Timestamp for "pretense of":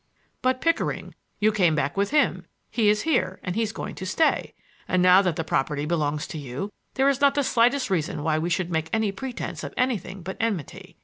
9.11-9.75